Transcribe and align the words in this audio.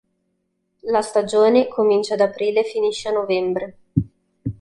La 0.85 1.03
stagione 1.03 1.67
comincia 1.67 2.15
ad 2.15 2.21
aprile 2.21 2.61
e 2.61 2.71
finisce 2.71 3.07
a 3.09 3.11
novembre. 3.11 3.77